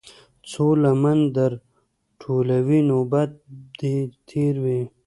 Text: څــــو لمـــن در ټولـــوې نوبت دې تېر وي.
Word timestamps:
څــــو 0.49 0.67
لمـــن 0.83 1.19
در 1.35 1.51
ټولـــوې 2.21 2.79
نوبت 2.89 3.31
دې 3.79 3.95
تېر 4.29 4.55
وي. 4.63 4.81